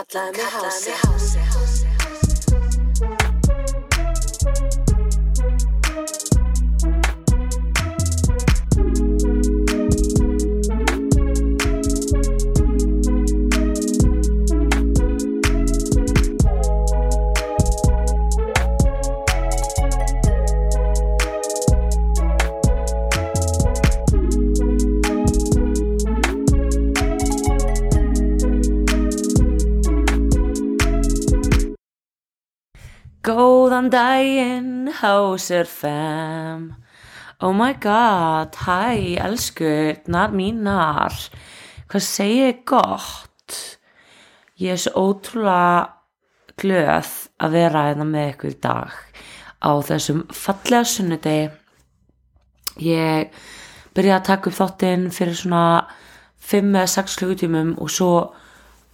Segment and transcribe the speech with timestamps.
[0.00, 1.89] Hotline, Hotline, Hotline, Hotline,
[33.20, 36.70] Góðan daginn, hásir fem
[37.44, 41.12] Oh my god, hæ, elskurnar mínar.
[41.92, 43.58] Hvað segið þið gott?
[44.56, 45.84] Ég er svo ótrúlega
[46.64, 47.12] glöð
[47.44, 48.96] að vera hérna með ykkur í dag
[49.60, 51.52] á þessum fallega sunnudegi.
[52.80, 53.40] Ég
[53.92, 55.64] byrjaði að taka upp þáttinn fyrir svona
[56.40, 58.12] 5 eða 6 klukkutímum og svo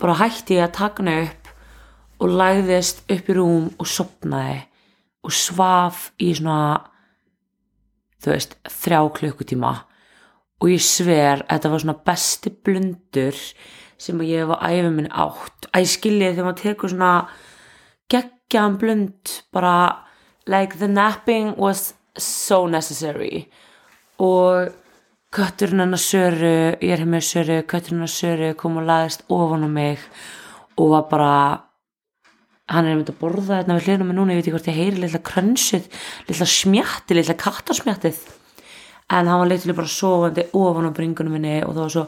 [0.02, 1.45] bara hætti ég að taka hana upp
[2.20, 4.60] og lagðist upp í rúm og sopnaði
[5.26, 6.60] og svaf í svona
[8.22, 9.72] þú veist, þrjá klukkutíma.
[10.62, 13.42] Og ég sver að þetta var svona besti blundur
[14.00, 15.68] sem ég hef á æfum minni átt.
[15.72, 17.12] Að ég skilji þegar maður tekur svona
[18.12, 19.76] geggjan blund bara
[20.48, 23.46] like the napping was so necessary.
[24.18, 24.72] Og
[25.36, 29.68] kötturinn hennar Söru ég er hér með Söru, kötturinn hennar Söru kom og lagðist ofan
[29.68, 30.00] á mig
[30.76, 31.36] og var bara
[32.72, 34.78] hann er myndið að borða þetta við hliðum með núna, ég veit ekki hvort ég
[34.80, 35.84] heyri lilla krönsið,
[36.26, 38.22] lilla smjatti, lilla kattasmjattið.
[39.14, 42.06] En hann var leitilega bara sofandi ofan á bringunum minni og það var svo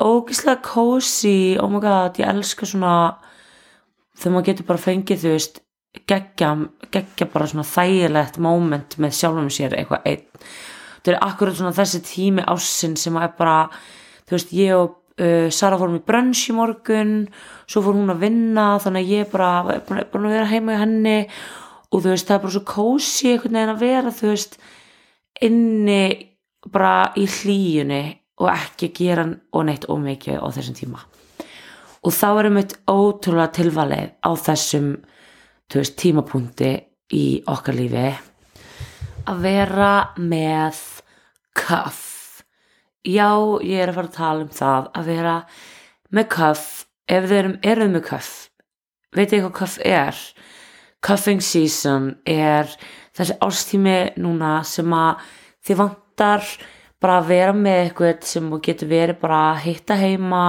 [0.00, 1.58] ógislega cozy.
[1.60, 2.94] Oh my god, ég elska svona
[4.16, 5.60] þegar maður getur bara fengið þú veist,
[6.08, 6.54] geggja,
[6.94, 10.46] geggja bara svona þægilegt moment með sjálfum sér eitthvað einn.
[11.00, 13.68] Það er akkurat svona þessi tími ásinn sem er bara,
[14.28, 14.99] þú veist, ég og
[15.52, 17.14] Sara fórum í brönns í morgun
[17.68, 20.80] svo fór hún að vinna þannig að ég bara er búin að vera heima í
[20.80, 21.18] henni
[21.90, 24.58] og þú veist það er bara svo kósi einhvern veginn að vera þú veist
[25.44, 26.02] inni
[26.70, 28.02] bara í hlýjunni
[28.40, 31.04] og ekki gera og neitt ómikið á þessum tíma.
[32.00, 34.94] Og þá erum við ótrúlega tilvalið á þessum
[35.74, 36.72] veist tímapunkti
[37.14, 38.08] í okkar lífi
[39.30, 40.78] að vera með
[41.56, 42.09] kaff
[43.06, 43.30] já,
[43.64, 45.34] ég er að fara að tala um það að vera
[46.10, 46.68] með kaff
[47.10, 48.30] ef þið erum, erum með kaff
[49.16, 50.18] veit ég hvað kaff er?
[51.00, 52.68] Cuffing season er
[53.16, 55.22] þessi ástími núna sem að
[55.66, 56.44] þið vantar
[57.00, 60.44] bara að vera með eitthvað sem getur verið bara að hitta heima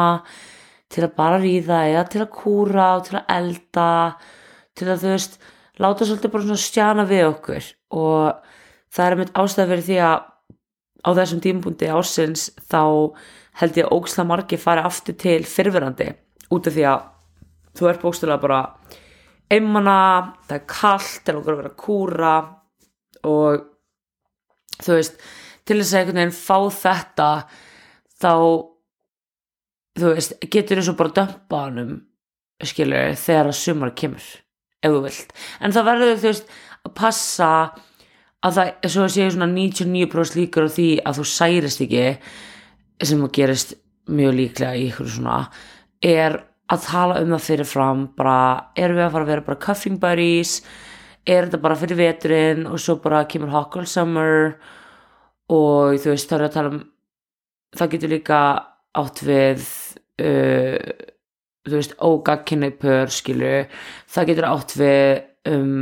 [0.91, 3.89] til að bara ríða eða til að kúra og til að elda
[4.75, 5.39] til að þú veist
[5.81, 7.69] láta svolítið bara svona stjana við okkur.
[7.95, 8.51] Og
[8.91, 10.28] það er með ástæða fyrir því að
[11.01, 13.13] á þessum tímpundi ásins þá
[13.62, 16.12] held ég að ógsla margi fari aftur til fyrfirandi
[16.51, 17.07] út af því að
[17.78, 18.62] þú ert bókstulega bara
[19.51, 19.97] einmana,
[20.47, 22.35] það er kallt það er okkur að vera að kúra
[23.28, 23.66] og
[24.81, 25.23] þú veist
[25.67, 27.29] til þess að einhvern veginn fá þetta
[28.22, 28.33] þá
[30.00, 31.94] þú veist, getur eins og bara dömpa hannum
[32.62, 34.25] skilur, þegar að sumar kemur
[34.81, 37.50] ef þú vilt, en það verður þú veist að passa
[38.41, 42.06] að það, svo að segja svona 99% líkur á því að þú særist ekki
[43.06, 43.75] sem að gerist
[44.12, 45.38] mjög líklega í ykkur svona
[46.02, 46.40] er
[46.72, 48.38] að tala um það fyrirfram bara,
[48.80, 50.62] erum við að fara að vera bara cuffing buddies?
[51.28, 54.56] Er þetta bara fyrir veturinn og svo bara kemur hot girl summer
[55.51, 56.80] og þú veist, þá er að tala um
[57.78, 58.40] það getur líka
[58.97, 59.66] átt við
[60.24, 60.78] uh,
[61.68, 63.53] þú veist, ógagkinni pör skilu,
[64.09, 65.75] það getur átt við um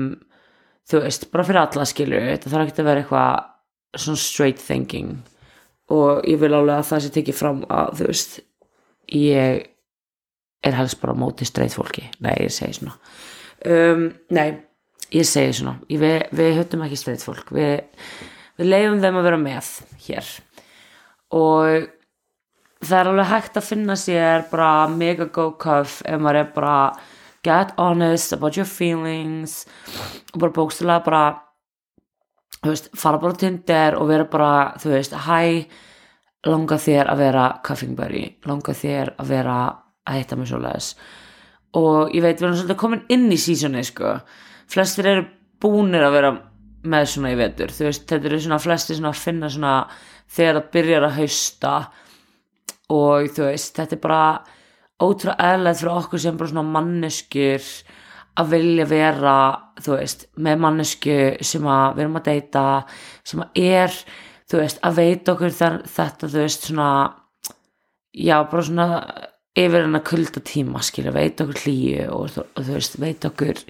[0.90, 5.18] þú veist, bara fyrir alla skilur þetta þarf ekki að vera eitthvað svona straight thinking.
[5.94, 8.40] Og ég vil álega að það sé tekið fram að þú veist,
[9.16, 9.68] ég
[10.66, 12.06] er helst bara móti straight fólki.
[12.22, 12.98] Nei, ég segi svona.
[13.66, 14.50] Um, nei,
[15.16, 15.78] ég segi svona.
[15.90, 17.54] Ég, við, við höfum ekki straight fólk.
[17.56, 17.80] Við,
[18.60, 19.72] við leiðum þeim að vera með
[20.06, 20.34] hér.
[21.40, 21.88] Og
[22.86, 26.76] það er alveg hægt að finna sér bara mega go cuff ef maður er bara
[27.46, 29.64] get honest about your feelings
[30.34, 31.24] og bara bókstilega bara
[32.60, 34.52] þú veist, fara bara tindir og vera bara,
[34.82, 35.66] þú veist, hæ
[36.48, 39.58] langa þér að vera cuffing buddy langa þér að vera
[40.08, 40.94] að hitta mig svo leiðis
[41.80, 44.16] og ég veit, við erum svolítið komin inn í sísoni sko,
[44.72, 45.26] flestir eru
[45.62, 46.32] búnir að vera
[46.88, 47.74] með svona í vetur.
[47.74, 49.74] Þú veist, þetta eru svona flestir svona að finna svona
[50.30, 51.74] þegar það byrjar að hausta.
[52.96, 54.22] Og þú veist, þetta er bara
[55.00, 57.70] ótrúlega eðlægt fyrir okkur sem bara svona manneskjur
[58.40, 59.36] að vilja vera,
[59.84, 62.66] þú veist, með mannesku sem að við erum að deyta,
[63.28, 63.98] sem að er,
[64.50, 66.92] þú veist, að veita okkur þetta, þú veist, svona,
[68.16, 68.88] já, bara svona
[69.60, 73.64] yfir hennar kulda tíma skilja, veit okkur hlýju og, og þú veist, veit okkur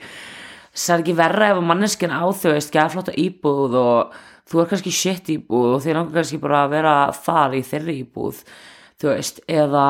[0.80, 4.18] það er ekki verra ef manneskinn á þú veist, gæðflotta íbúð og
[4.50, 7.96] þú er kannski shit íbúð og þið langar kannski bara að vera þar í þeirri
[8.04, 8.44] íbúð
[9.02, 9.86] þú veist, eða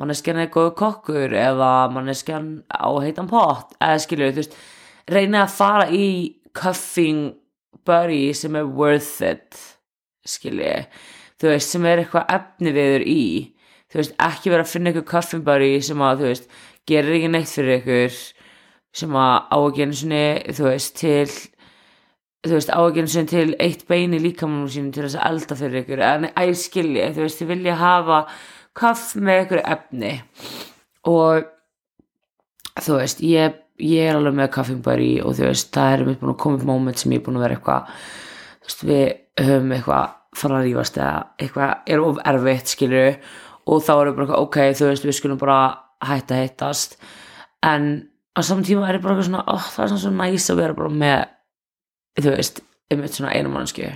[0.00, 4.58] manneskinn er góðu kokkur eða manneskinn á heitan pott eða skilju, þú veist
[5.10, 6.08] reyna að fara í
[6.56, 7.34] cuffing
[7.86, 9.58] buddy sem er worth it
[10.26, 10.86] skilji,
[11.40, 13.24] þú veist, sem er eitthvað efni viður í
[13.92, 16.48] þú veist, ekki vera að finna ykkur cuffing buddy sem að, þú veist,
[16.88, 18.16] gerir ekki neitt fyrir ykkur
[18.94, 20.24] sem að á ekki einu sinni,
[20.56, 21.28] þú veist, til
[22.44, 25.30] þú veist, á ekki einu sinni til eitt bein í líkamannum sínum til þess að
[25.30, 28.20] elda fyrir ykkur, en æg skilji þú veist, þið vilja hafa
[28.76, 30.14] kaff með ykkur efni.
[31.10, 31.44] Og
[32.82, 36.20] þú veist, ég, ég er alveg með cuffing buddy og þú veist, það er mitt
[36.22, 37.92] búin að koma upp moment sem ég er búin að vera eitthvað
[38.64, 39.04] þú veist, við
[39.44, 43.04] höfum eitthvað fara að rífast eða eitthvað er of erfitt, skilju
[43.64, 45.58] og þá erum við bara ok, þú veist, við skulum bara
[46.04, 46.98] hætta að hittast.
[47.64, 47.86] En
[48.34, 50.60] á saman tíma er ég bara eitthvað svona oh, það er svona svo næs að
[50.60, 51.22] vera bara með
[52.24, 52.60] þú veist,
[52.90, 53.86] einmitt svona einu mannsku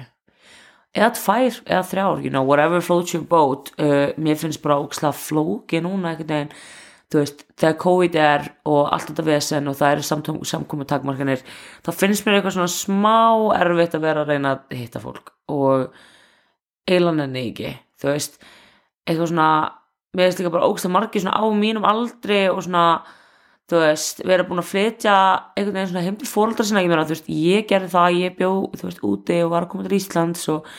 [0.97, 3.73] eða tvær eða þrjár, you know, whatever floats your boat.
[3.79, 6.53] Uh, mér finnst bara ókslega flóki núna einhvern veginn,
[7.09, 10.07] þú veist þegar COVID er og allt þetta vesen og það eru
[10.51, 11.45] samkomu takmarkanir
[11.87, 13.17] þá finnst mér eitthvað svona smá
[13.57, 15.33] erfitt að vera að reyna að hitta fólk.
[15.49, 15.89] Og
[16.89, 18.37] eilan enni ekki þú veist,
[19.09, 19.49] eitthvað svona
[20.17, 22.85] mér finnst líka bara ókslega margir svona á mínum aldri og svona
[23.69, 25.15] þú veist, vera búin að flytja
[25.53, 28.51] einhvern veginn svona heim til fóreldra sinna ég meina, veist, ég gerði það, ég bjó
[28.81, 30.71] veist, úti og var að koma til Íslands og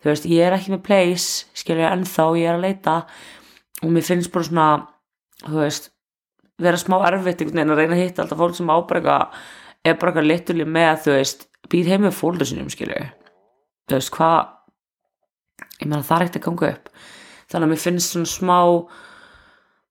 [0.00, 2.96] þú veist, ég er ekki með place skilja ennþá, ég er að leita.
[3.84, 4.68] Og mér finnst bara svona
[5.44, 5.90] þú veist,
[6.58, 9.18] vera smá erfitt einhvern veginn að reyna að hitta alltaf fólk sem ábreyka
[9.84, 13.04] er bara eitthvað liturli með þú veist, býr heim með fóreldra sinum skilju
[13.88, 14.38] þú veist, hvað
[15.78, 16.90] ég meina, það er ekkert að ganga upp.
[17.48, 18.58] Þannig að mér finnst svona smá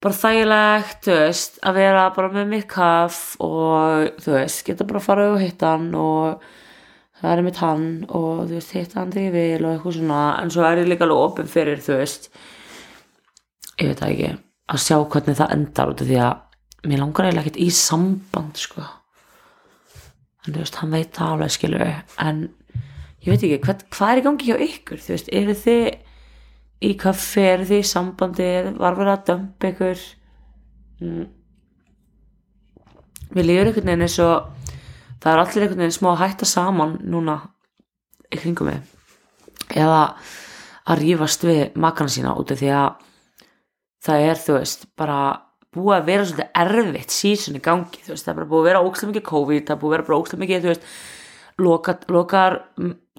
[0.08, 5.02] bara þægilegt, þú veist, að vera bara með mitt kaff og þú veist, geta bara
[5.02, 6.46] að fara og hitta hann og
[7.20, 10.22] það er mitt hann og þú veist, hitta hann þegar ég vil og eitthvað svona,
[10.40, 12.30] en svo er ég líka alveg opinn fyrir, þú veist,
[13.82, 14.32] ég veit ekki,
[14.72, 18.64] að sjá hvernig það endar út af því að mér langar eiginlega ekkert í samband,
[18.64, 18.88] sko,
[20.46, 22.44] en þú veist, hann veit það alveg, skilur en
[23.26, 25.88] ég veit ekki, hvað, hvað er í gangi hjá ykkur, þú veist, eru þið
[26.84, 30.04] í kaffi, eru þið í sambandi var verið að dömpa ykkur
[31.02, 31.26] mm.
[33.34, 34.52] mér líður einhvern veginn eins og
[35.24, 37.40] það er allir einhvern veginn smá að hætta saman núna
[38.30, 40.04] í kringum mig eða
[40.88, 43.04] að rífast við makana sína út af því að
[44.08, 45.20] það er þú veist bara
[45.78, 48.70] búið að vera svolítið erfitt sísun í gangi þú veist það er bara búið að
[48.70, 50.88] vera ókslega mikið COVID það er búið að vera ókslega mikið þú veist
[51.58, 52.60] lokar, lokar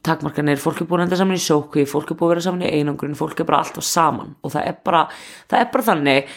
[0.07, 2.65] takmarkanir, fólk er búin að enda saman í sókvi fólk er búin að vera saman
[2.67, 4.37] í einangrun fólk er bara alltaf saman.
[4.43, 5.05] Og það er bara
[5.51, 6.33] það er bara þannig,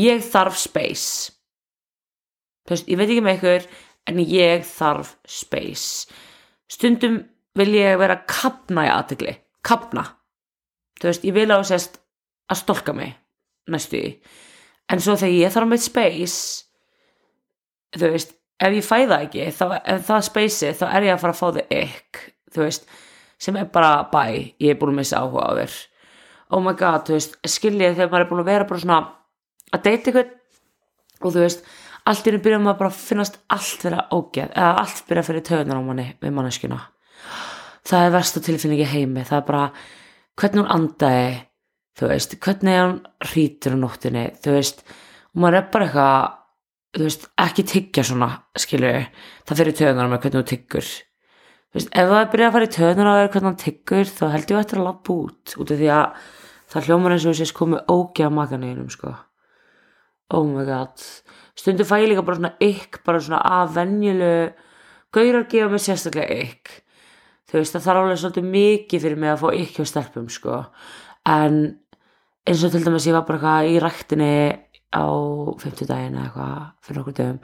[0.00, 1.32] ég þarf space.
[2.62, 3.70] Þú veist, ég veit ekki með ykkur
[4.10, 6.10] en ég þarf space.
[6.72, 7.22] Stundum
[7.58, 10.04] vil ég vera að kapna í aðtegli kapna
[11.00, 11.98] þú veist, ég vil á sérst
[12.50, 13.14] að stolka mig
[13.70, 14.10] næstu í.
[14.90, 16.38] En svo þegar ég þarf með space
[17.98, 21.22] þú veist ef ég fæ það ekki, þá, ef það space þá er ég að
[21.22, 22.22] fara að fá þau ykk
[22.52, 22.86] þú veist,
[23.42, 24.22] sem er bara bæ
[24.62, 25.76] ég er búin að missa áhuga á þér.
[26.52, 28.98] Oh my god, þú veist, skiljið þegar maður er búin að vera bara svona
[29.72, 30.28] að deyta ykkur
[31.22, 31.64] og þú veist,
[32.08, 35.30] allt í einu byrjum maður bara að finnast allt vera ógeð eða allt byrja að
[35.30, 36.80] fyrir töðunar á manni við manneskjuna.
[37.88, 39.64] Það er versta tilfinningi heimi það er bara,
[40.38, 41.32] hvernig hún andaði
[41.98, 42.94] þú veist, hvernig hún
[43.30, 44.84] hrítur á nóttinni, þú veist
[45.32, 46.38] og maður er bara eitthvað
[46.92, 48.28] þú veist, ekki tyggja svona,
[48.60, 49.06] skilur
[49.48, 50.90] það fyrir töðunar mig hvernig þú tyggur.
[50.92, 51.11] þú
[51.74, 54.52] veist, ef það byrja að fara í töðunar á þér hvernig hann tyggur, þá held
[54.52, 56.30] ég eftir að lappa út út af því að
[56.72, 59.14] það hljómar eins og þess komið ógeð á makaneginum, sko.
[60.32, 61.02] Oh my god.
[61.58, 64.32] Stundu fæ ég líka bara svona ykk bara svona að venjulu
[65.12, 66.72] gaurar gefa mig sérstaklega ykk
[67.52, 70.58] þú veist það þarf alveg svolítið mikið fyrir mig að fá ykk hjá stelpum sko.
[71.28, 71.58] En
[72.48, 74.36] eins og til dæmis ég var bara eitthvað í ræktinni
[74.96, 75.04] á
[75.60, 77.42] 50 daginn eða eitthvað fyrir okkur dögum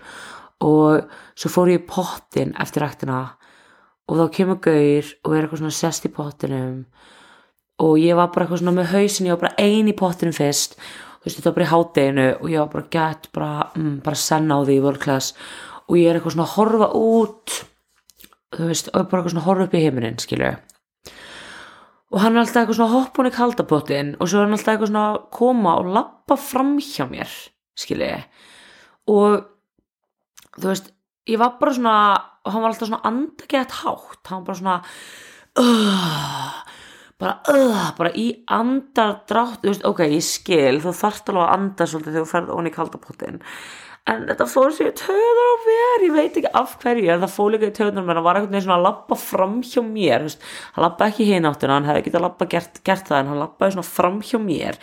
[0.69, 3.21] og svo fór ég í pottin eftir ræktina
[4.09, 6.79] og þá kemur gaur og er eitthvað svona sest í pottinum
[7.85, 10.79] og ég var bara eitthvað svona með hausin ég var bara ein í pottinum fyrst.
[11.19, 14.19] Þú veist þetta var bara í hátteginu og ég var bara gett bara, mm, bara
[14.19, 15.35] senna á því í vörklass
[15.89, 17.59] og ég er eitthvað svona að horfa út
[18.57, 20.53] þú veist, og bara eitthvað svona að horfa upp í heiminin skilju
[22.09, 24.93] og hann er alltaf eitthvað svona hoppun í kaldapottin og svo er hann alltaf eitthvað
[24.93, 27.35] svona að koma og lappa fram hjá mér
[27.79, 28.13] skilji
[29.09, 29.43] og
[30.57, 30.91] þú veist,
[31.29, 31.97] ég var bara svona
[32.49, 34.23] og hann var alltaf svona andagett hátt.
[34.31, 34.77] Hann bara svona
[35.61, 36.55] uh,
[37.21, 39.67] bara, uh, bara í andardrátt.
[39.67, 42.77] Veist, ok, ég skil, þú þarft alveg að anda svolítið þegar þú ferð onni í
[42.79, 43.39] kaldapottin.
[44.09, 46.07] En þetta fór sér töður á mér.
[46.07, 48.65] Ég veit ekki af hverju, en það fór líka í töðunum en það var veginn
[48.65, 50.25] svona að lappa fram hjá mér.
[50.25, 53.43] Veist, hann lappa ekki hinn áttina hann hefði getað lappa gert, gert það en hann
[53.43, 54.81] lappaði svona fram hjá mér.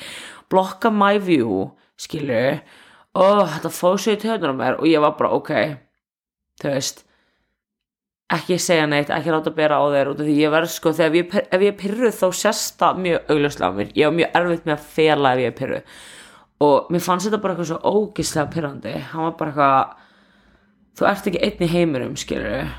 [0.53, 1.63] Blokka my view,
[1.97, 2.43] skilu
[3.15, 5.51] og þetta fór sér í töðunum á mér og ég var bara, ok.
[6.61, 7.04] Þú veist
[8.33, 11.17] ekki segja neitt, ekki láta bera á þér út af því ég verð sko, þegar
[11.19, 13.91] ég, ef ég pyrruð þá sést það mjög augljóslega á mér.
[13.93, 15.97] Ég var mjög erfitt með að fela ef ég pyrruð
[16.65, 20.03] og mér fannst þetta bara eitthvað svo ógislega pyrrandi, hann var bara eitthvað
[20.95, 22.69] þú ert ekki einn í heimurum skilur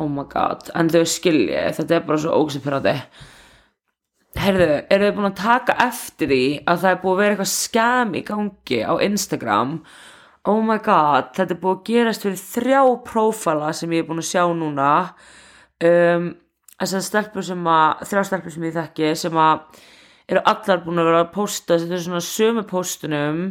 [0.00, 0.70] oh my god.
[0.74, 2.96] En þau skilji, þetta er bara svo ógislega pyrrandi
[4.32, 7.50] Herðu, eru þið búin að taka eftir því að það er búin að vera eitthvað
[7.52, 9.74] skam í gangi á Instagram
[10.50, 14.22] oh my god, þetta er búin að gerast fyrir þrjá prófala sem ég er búin
[14.22, 14.92] að sjá núna.
[15.82, 16.32] Um,
[16.82, 19.82] þessar stelpur sem að þrjá stelpur sem ég þekki sem að
[20.30, 23.44] eru allar búin að vera að posta þetta er svona sömu postunum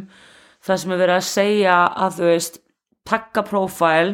[0.64, 2.60] það sem er verið að segja að þú veist
[3.08, 4.12] takka prófæl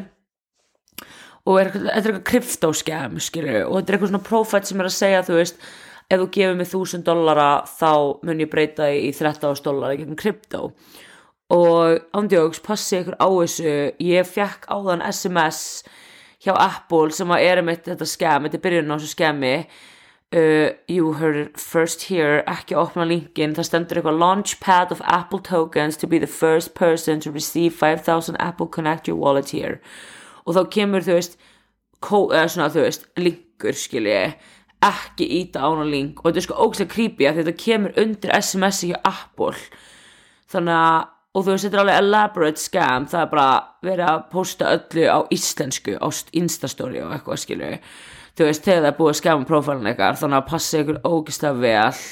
[1.48, 4.90] og er, þetta er eitthvað kryptóskjæm skilju og þetta er eitthvað svona prófæl sem er
[4.90, 5.60] að segja þú veist
[6.08, 7.90] ef þú gefur mig þúsund dollara þá
[8.24, 10.70] mun ég breyta í 13 dollara gegn kryptó
[11.52, 13.76] og ándjóks passi ykkur á þessu.
[14.04, 15.84] Ég fekk áðan SMS
[16.44, 19.54] hjá Apple sem að er með þetta skam, þetta er byrjun á þessu skami
[20.32, 22.42] uh, you heard first here.
[22.46, 27.20] Ekki opna linkin, það stendur eitthvað launchpad of Apple tokens to be the first person
[27.20, 29.80] to receive 5000 Apple connect your wallet here.
[30.46, 31.38] Og þá kemur þú veist
[32.04, 34.34] svona þú veist, linkur skilji.
[34.84, 36.20] Ekki íta á hana link.
[36.20, 39.56] Og þetta er sko ógæslega creepy að þetta kemur undir SMS-i hjá Apple.
[40.48, 41.00] Þannig að
[41.38, 43.08] og þú veist þetta er alveg elaborate scam.
[43.08, 43.48] Það er bara
[43.86, 46.08] verið að posta öllu á íslensku á
[46.42, 47.76] instastory og eitthvað skilju
[48.38, 51.62] þú veist þegar það er búið að skama profilin eitthvað þannig að passa ykkur ógæslega
[51.62, 52.02] vel.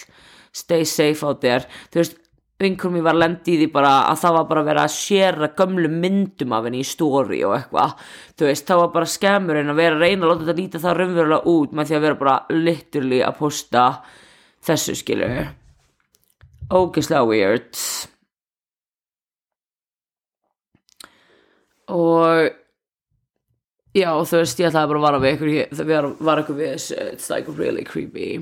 [0.56, 1.66] Stay safe out there.
[1.92, 2.16] Þú veist
[2.62, 5.50] vinkur mér var lendið í því bara að það var bara að vera að séra
[5.58, 7.92] gömlu myndum af henni í stóri og eitthvað.
[8.38, 10.98] Þú veist, þá var bara skemmurinn að vera að reyna að láta þetta líta það
[11.02, 13.86] raunverulega út með því að vera bara literally að posta
[14.66, 15.30] þessu skilu
[16.66, 17.82] ógeðslega weird
[21.92, 22.50] og
[23.96, 27.00] já, þú veist, ég ætlaði bara að vara við ykkur það var ykkur við þessu
[27.12, 28.40] it's like really creepy.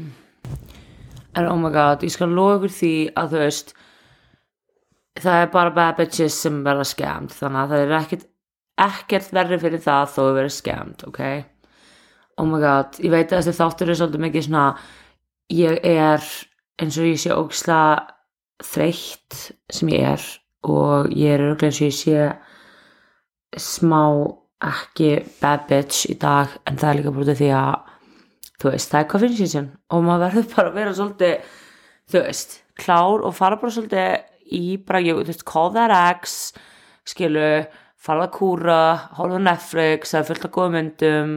[1.34, 3.74] En oh my god, ég skal loða ykkur því að þú veist
[5.22, 8.30] það er bara bad bitches sem verða skemmt þannig að það er ekkert
[8.84, 11.20] ekkert verri fyrir það þó að vera skemmt ok?
[12.42, 14.64] Oh my god, ég veit að þessi þáttur er svolítið mikið svona
[15.54, 16.24] ég er
[16.82, 17.78] eins og ég sé ógisla
[18.64, 19.38] þreytt
[19.70, 20.26] sem ég er
[20.66, 22.26] og ég er örglega eins og ég sé
[23.60, 24.02] smá
[24.64, 27.72] ekki bad bitch í dag en það er líka brútið því að
[28.62, 31.56] þú veist, það er ég sér og maður verður bara að vera svolítið
[32.12, 36.38] þú veist, klár og fara bara svolítið í bara, ég, þú veist, call that ex
[37.08, 37.50] skilu,
[38.00, 38.78] fara að kúra
[39.18, 41.36] hóla Netflix, það er fullt af góða myndum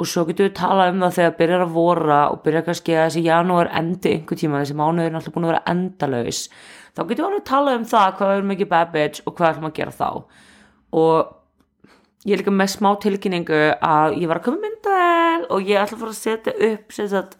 [0.00, 3.06] og svo getur við tala um það þegar byrjar að vora og byrjar kannski að
[3.06, 6.46] þessi janúar endi einhver tíma þessi mánuður er náttúrulega búin að vera endalaus
[6.96, 9.50] þá getur við alveg að tala um það hvað er mikið bad bitch og hvað
[9.50, 10.08] ætlum að gera þá.
[11.00, 11.36] Og
[12.26, 15.96] ég er líka með smá tilkynningu að ég var að koma myndaðel og ég ætla
[15.96, 17.36] að fara að setja upp sagt,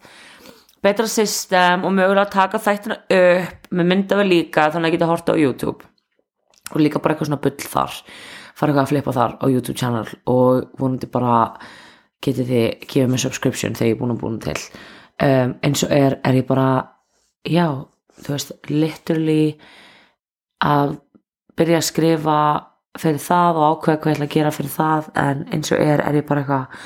[0.81, 5.35] betra system og mögulega að taka þættina upp með myndavel líka þannig að geta horta
[5.37, 5.89] á YouTube.
[6.71, 7.97] Og líka bara eitthvað svona bull þar
[8.61, 11.37] fara eitthvað að flipa þar á YouTube channel og vonandi bara
[12.21, 14.57] getið þið kemur með subscription þegar ég er búin að búin til.
[15.21, 16.67] Um, eins og er, er ég bara
[17.47, 17.65] já,
[18.21, 19.55] þú veist, literally
[20.61, 20.99] að
[21.57, 22.37] byrja að skrifa
[23.01, 26.03] fyrir það og ákveða hvað ég ætla að gera fyrir það en eins og er,
[26.05, 26.83] er ég bara eitthvað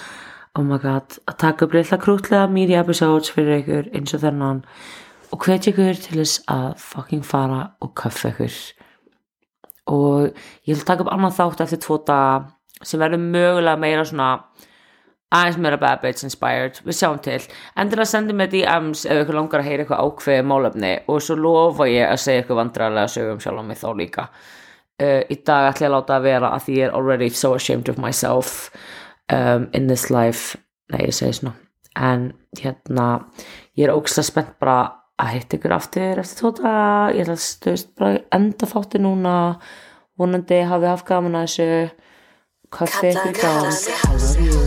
[0.56, 4.62] oh my god, að taka upp litla krútlega mýri episodes fyrir ykkur eins og þennan
[5.36, 8.60] og hvetja ykkur til þess að fucking fara og kaffa ykkur.
[9.92, 10.30] Og
[10.66, 14.30] ég vil taka upp annan þátt eftir tvo daga sem verður mögulega meira svona
[15.36, 16.80] aðeins meira bad bitch inspired.
[16.86, 17.42] Við sjáum til,
[17.76, 21.90] endilega sendið mér DMs ef ykkur langar að heyra eitthvað ákveði málefni og svo lofa
[21.92, 24.30] ég að segja ykkur vandrarlega sögum sjálf á mig þá líka
[25.02, 27.54] uh, í dag ætla ég að láta að vera að því ég er already so
[27.56, 28.72] ashamed of myself
[29.32, 30.60] um, in this life.
[30.94, 31.56] Nei ég segi svona.
[31.96, 33.08] En hérna
[33.78, 34.80] ég er ógislega spennt bara
[35.22, 36.72] að hitta ykkur aftur eftir tóta
[37.16, 39.36] ég ætla að stöðst bara enda þátti núna.
[40.20, 41.70] Vonandi hafið haft gaman að þessu.
[42.76, 44.65] Kaffi ykkur gán I love you